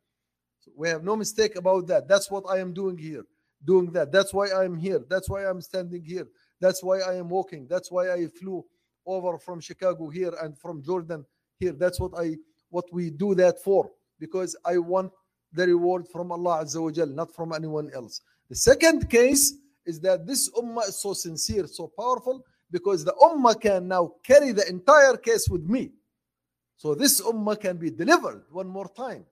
[0.62, 2.08] So we have no mistake about that.
[2.08, 3.24] That's what I am doing here.
[3.66, 4.12] Doing that.
[4.12, 5.02] That's why I am here.
[5.10, 6.28] That's why I'm standing here.
[6.60, 7.68] That's why I am walking.
[7.68, 8.64] That's why I flew
[9.06, 11.26] over from Chicago here and from Jordan
[11.60, 11.74] here.
[11.74, 12.36] That's what I
[12.70, 13.92] what we do that for.
[14.20, 15.12] Because I want
[15.52, 18.22] the reward from Allah Azza wa Jal, not from anyone else.
[18.50, 23.60] The second case is that this ummah is so sincere, so powerful, because the ummah
[23.60, 25.92] can now carry the entire case with me.
[26.78, 29.26] So this ummah can be delivered one more time.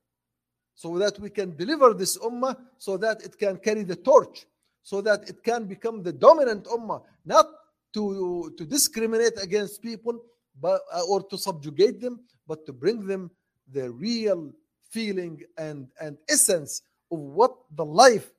[0.80, 4.46] So that we can deliver this ummah so that it can carry the torch,
[4.82, 7.48] so that it can become the dominant ummah, not
[7.96, 10.22] to, to discriminate against people
[10.62, 13.30] but uh, or to subjugate them, but to bring them
[13.74, 14.54] the real
[14.90, 18.32] feeling and, and essence of what the life,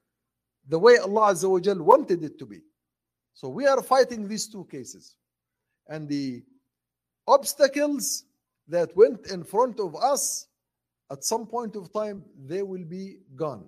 [0.67, 2.61] the way Allah Azza wa Jal wanted it to be.
[3.35, 5.15] So we are fighting these two cases.
[5.89, 6.43] And the
[7.29, 8.25] obstacles
[8.69, 10.47] that went in front of us
[11.11, 13.65] at some point of time they will be gone.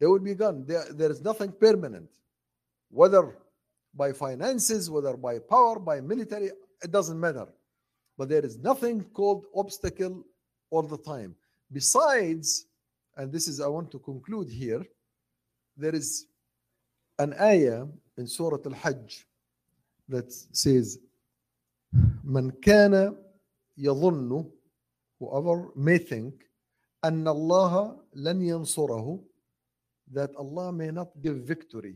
[0.00, 0.64] They will be gone.
[0.66, 2.10] There, there is nothing permanent
[2.90, 3.36] whether
[3.94, 6.50] by finances whether by power by military
[6.82, 7.46] it doesn't matter.
[8.16, 10.24] But there is nothing called obstacle
[10.70, 11.34] all the time.
[11.72, 12.66] Besides
[13.18, 14.82] and this is i want to conclude here
[15.76, 16.26] there is
[17.18, 17.84] an ayah
[18.16, 19.26] in surah al-hajj
[20.08, 20.98] that says
[22.24, 23.12] man kana
[23.86, 24.40] yadhunnu
[25.18, 26.47] whoever may think
[27.03, 29.19] أن الله لن ينصره
[30.11, 31.95] that Allah may not give victory.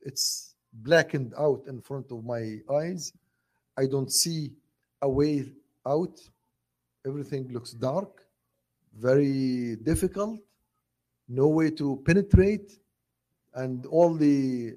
[0.00, 3.12] It's blackened out in front of my eyes.
[3.76, 4.52] I don't see
[5.02, 5.52] a way
[5.86, 6.20] out.
[7.06, 8.22] Everything looks dark,
[8.94, 10.38] very difficult,
[11.28, 12.78] no way to penetrate,
[13.54, 14.76] and all the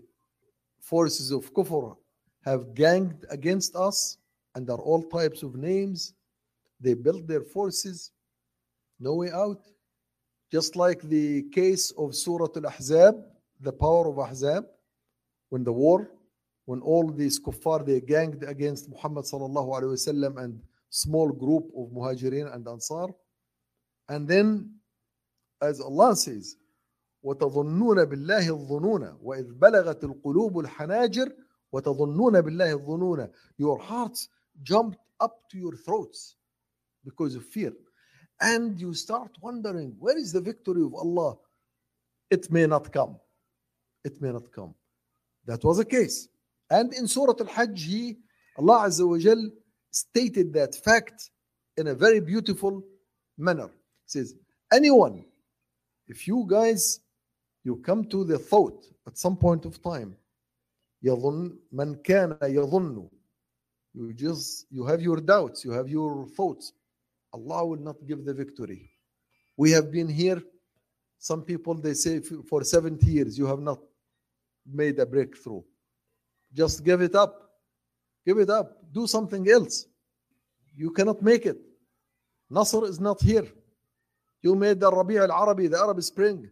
[0.79, 1.95] forces of kufr
[2.43, 4.17] have ganged against us
[4.55, 6.13] under all types of names.
[6.79, 8.11] They built their forces,
[8.99, 9.61] no way out.
[10.51, 13.23] Just like the case of Surah Al Ahzab,
[13.59, 14.65] the power of Ahzab,
[15.49, 16.11] when the war,
[16.65, 21.89] when all these kuffar they ganged against Muhammad sallallahu alaihi wasallam and small group of
[21.89, 23.09] muhajirin and ansar,
[24.09, 24.71] and then,
[25.61, 26.57] as Allah says,
[27.25, 31.33] وتظنون بالله الظنون وإذ بلغت القلوب الحناجر
[31.71, 34.29] وتظنون بالله الظنون your hearts
[34.61, 36.35] jumped up to your throats
[37.03, 37.73] because of fear.
[38.41, 41.37] And you start wondering, where is the victory of Allah?
[42.29, 43.17] It may not come.
[44.03, 44.75] It may not come.
[45.45, 46.27] That was the case.
[46.69, 48.17] And in Surah Al-Hajj, he,
[48.57, 49.49] Allah Azza wa Jal
[49.91, 51.29] stated that fact
[51.77, 52.83] in a very beautiful
[53.37, 53.67] manner.
[53.67, 54.35] He says,
[54.73, 55.25] anyone,
[56.07, 56.99] if you guys,
[57.63, 60.15] you come to the thought at some point of time,
[61.03, 63.09] يظن من كان يظن
[63.93, 66.73] you just you have your doubts you have your thoughts
[67.32, 68.90] allah will not give the victory.
[69.56, 70.42] We have been here.
[71.18, 73.78] Some people they say for 70 years you have not
[74.66, 75.62] made a breakthrough.
[76.52, 77.50] Just give it up.
[78.26, 78.78] Give it up.
[78.92, 79.86] Do something else.
[80.76, 81.58] You cannot make it.
[82.48, 83.46] Nasr is not here.
[84.42, 86.48] You made the rabi' al-arabi the arab spring.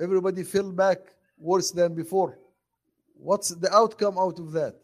[0.00, 0.98] Everybody fell back
[1.38, 2.38] worse than before.
[3.14, 4.74] What's the outcome out of that?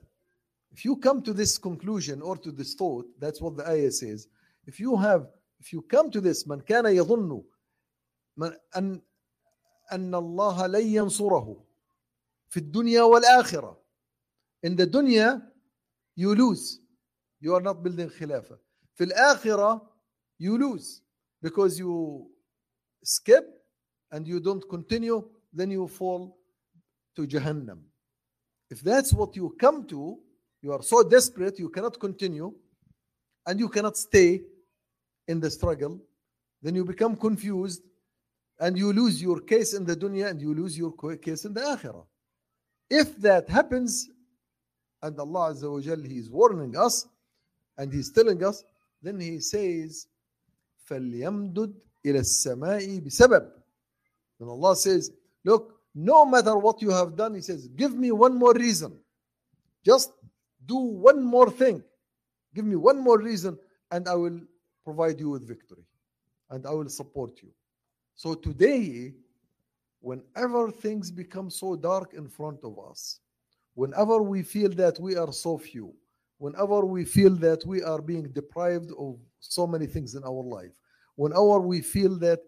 [0.73, 4.29] If you come to this conclusion or to this thought that's what the ayah says
[4.70, 5.28] if you have
[5.60, 7.44] if you come to this من كان يظن
[8.38, 9.02] من أن
[9.92, 11.66] أن الله لن ينصره
[12.50, 13.78] في الدنيا والآخرة
[14.64, 15.42] in the dunya
[16.16, 16.80] you lose
[17.40, 18.58] you are not building khilafah
[18.96, 19.82] في الآخرة
[20.40, 21.02] you lose
[21.42, 22.28] because you
[23.04, 23.46] skip
[24.12, 26.38] and you don't continue then you fall
[27.16, 27.80] to Jahannam
[28.70, 30.18] if that's what you come to
[30.62, 32.52] you are so desperate you cannot continue
[33.46, 34.42] and you cannot stay
[35.30, 36.00] in the struggle
[36.62, 37.84] then you become confused
[38.60, 41.54] and you lose your case in the dunya and you lose your co- case in
[41.54, 42.06] the akhirah
[42.90, 44.10] if that happens
[45.02, 47.08] and allah Azza wa Jal, he is warning us
[47.78, 48.64] and he's telling us
[49.02, 50.08] then he says
[50.90, 51.74] فَلْيَمْدُدْ
[52.06, 53.52] إِلَى السَّمَاءِ بِسَبَبٍ
[54.40, 55.12] and allah says
[55.44, 58.98] look no matter what you have done he says give me one more reason
[59.84, 60.12] just
[60.66, 61.82] do one more thing
[62.54, 63.58] give me one more reason
[63.92, 64.40] and i will
[64.91, 65.85] provide you with victory
[66.51, 67.51] and i will support you.
[68.17, 69.15] So today
[70.01, 73.21] whenever things become so dark in front of us
[73.75, 75.95] whenever we feel that we are so few
[76.39, 80.77] whenever we feel that we are being deprived of so many things in our life
[81.17, 82.41] whenever we feel that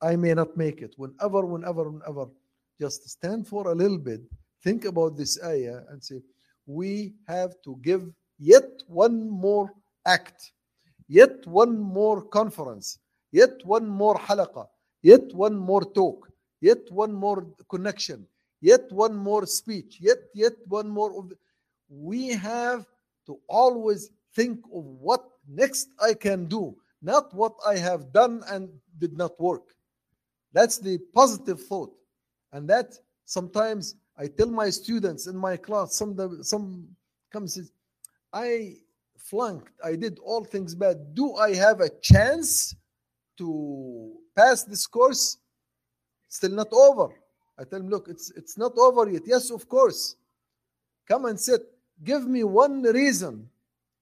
[0.00, 2.26] i may not make it whenever whenever whenever
[2.80, 4.20] just stand for a little bit
[4.62, 6.18] think about this ayah and say
[6.66, 8.02] we have to give
[8.38, 9.68] yet one more
[10.06, 10.52] act
[11.10, 12.98] yet one more conference.
[13.32, 14.66] Yet one more halaqa
[15.02, 16.28] yet one more talk.
[16.60, 18.26] Yet one more connection.
[18.60, 19.98] Yet one more speech.
[20.00, 21.26] Yet yet one more
[21.88, 22.86] we have
[23.26, 28.68] to always think of what next i can do not what i have done and
[28.98, 29.62] did not work.
[30.52, 31.92] That's the positive thought.
[32.52, 32.94] And that
[33.24, 36.86] sometimes i tell my students in my class some some
[37.32, 37.72] comes
[38.32, 38.76] i
[39.22, 39.72] flunked.
[39.84, 41.14] I did all things bad.
[41.14, 42.74] Do i have a chance
[43.38, 45.38] to pass this course?
[46.28, 47.08] Still not over.
[47.58, 49.22] I tell him, look it's it's not over yet.
[49.26, 50.16] Yes of course.
[51.08, 51.62] Come and sit.
[52.02, 53.48] Give me one reason.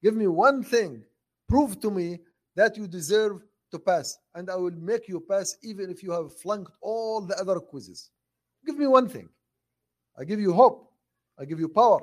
[0.03, 1.03] Give me one thing.
[1.49, 2.21] Prove to me
[2.55, 6.35] that you deserve to pass and i will make you pass even if you have
[6.39, 8.11] flunked all the other quizzes.
[8.65, 9.29] Give me one thing.
[10.19, 10.91] I give you hope.
[11.39, 12.01] I give you power.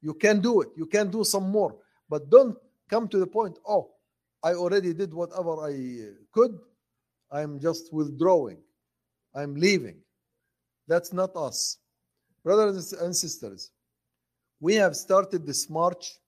[0.00, 0.68] You can do it.
[0.76, 1.74] You can do some more
[2.09, 2.57] but don't
[2.89, 3.91] come to the point oh
[4.43, 5.73] i already did whatever i
[6.31, 6.57] could
[7.31, 8.57] i'm just withdrawing
[9.35, 9.97] i'm leaving
[10.87, 11.77] that's not us
[12.43, 13.71] brothers and sisters
[14.59, 16.19] we have started this march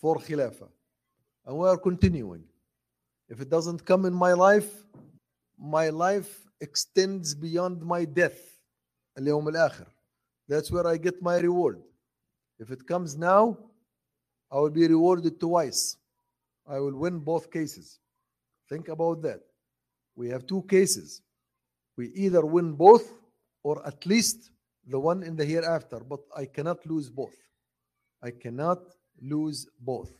[0.00, 0.68] for khilafah
[1.46, 2.44] and we are continuing
[3.28, 4.70] if it doesn't come in my life
[5.58, 8.58] my life extends beyond my death
[9.18, 9.86] اليوم الآخر
[10.48, 11.82] that's where I get my reward
[12.58, 13.58] if it comes now
[14.53, 15.97] I will be rewarded twice.
[16.67, 17.99] I will win both cases.
[18.69, 19.39] Think about that.
[20.15, 21.21] We have two cases.
[21.97, 23.11] We either win both
[23.63, 24.51] or at least
[24.87, 27.35] the one in the hereafter but I cannot lose both.
[28.21, 28.79] I cannot
[29.21, 30.11] lose both.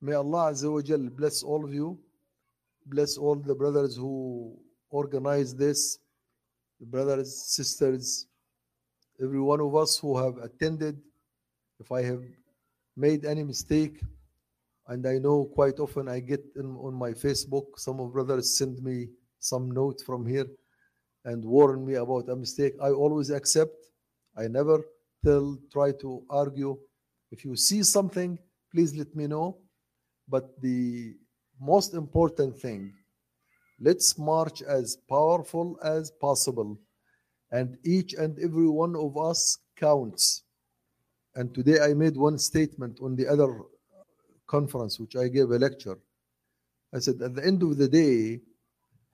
[0.00, 1.98] May Allah Azza wa bless all of you
[2.86, 4.56] bless all the brothers who
[4.90, 5.98] organized this
[6.78, 8.26] the brothers, sisters,
[9.22, 11.00] every one of us who have attended.
[11.80, 12.22] If I have
[12.96, 14.00] made any mistake,
[14.88, 18.82] and I know quite often I get in, on my Facebook, some of brothers send
[18.82, 20.46] me some note from here
[21.24, 22.74] and warn me about a mistake.
[22.80, 23.74] I always accept.
[24.36, 24.84] I never
[25.24, 26.78] tell, try to argue.
[27.30, 28.38] If you see something,
[28.72, 29.58] please let me know.
[30.28, 31.14] But the
[31.60, 32.92] most important thing
[33.80, 36.78] let's march as powerful as possible
[37.50, 40.44] and each and every one of us counts
[41.36, 43.48] and today i made one statement on the other
[44.46, 45.98] conference, which I gave a lecture,
[46.94, 48.40] I said, at the end of the day,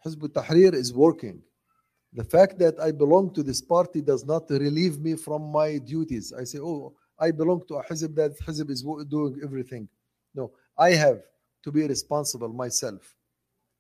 [0.05, 1.43] Hizb ut-Tahrir is working.
[2.13, 6.33] The fact that I belong to this party does not relieve me from my duties.
[6.33, 9.89] I say, oh, I belong to a Hizb that Hizb is doing everything.
[10.35, 11.23] No, I have
[11.65, 13.15] to be responsible myself.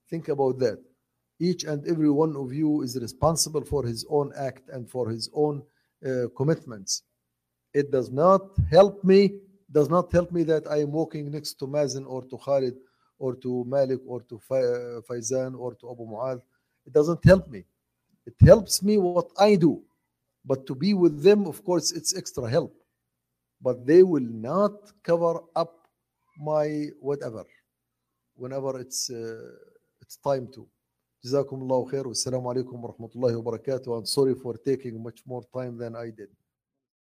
[0.08, 0.82] Think about that.
[1.38, 5.28] Each and every one of you is responsible for his own act and for his
[5.34, 5.62] own
[6.06, 7.02] uh, commitments.
[7.73, 9.39] It does not help me,
[9.71, 12.75] does not help me that I am walking next to Mazen or to Khalid
[13.19, 16.41] or to Malik or to Fa- Faizan or to Abu Mu'adh.
[16.85, 17.65] It doesn't help me.
[18.25, 19.81] It helps me what I do.
[20.45, 22.73] But to be with them, of course, it's extra help.
[23.61, 25.87] But they will not cover up
[26.39, 27.43] my whatever
[28.35, 29.51] whenever it's uh,
[30.01, 30.67] it's time to.
[31.25, 33.97] جزاكم الله خير والسلام عليكم ورحمة الله وبركاته.
[33.97, 36.29] I'm sorry for taking much more time than I did.